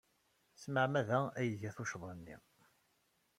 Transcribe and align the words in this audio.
S 0.55 0.61
tmeɛmada 0.65 1.19
ay 1.39 1.49
iga 1.53 1.71
tuccḍa-nni. 1.75 2.35